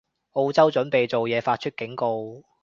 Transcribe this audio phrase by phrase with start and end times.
[0.33, 2.41] 澳洲準備做嘢，發出警告